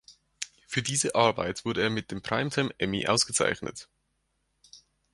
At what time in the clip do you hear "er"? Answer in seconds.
1.83-1.91